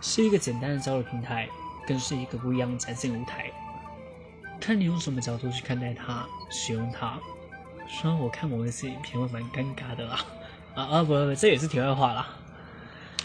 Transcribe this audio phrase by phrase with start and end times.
[0.00, 1.48] 是一个简单的交流平台，
[1.86, 3.50] 更是一个不一样的展现舞台。
[4.60, 7.18] 看你用什么角度去看待它，使用它。
[7.86, 10.24] 虽然我看某一些影片会蛮尴尬的啦，
[10.74, 12.28] 啊啊不不，这也是题外话啦。